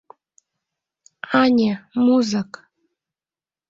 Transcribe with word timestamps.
—Ане, 1.41 1.71
музык... 2.05 2.51